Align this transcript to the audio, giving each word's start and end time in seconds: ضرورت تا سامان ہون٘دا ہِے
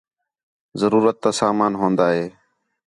ضرورت 0.81 1.15
تا 1.23 1.29
سامان 1.39 1.71
ہون٘دا 1.79 2.07
ہِے 2.15 2.25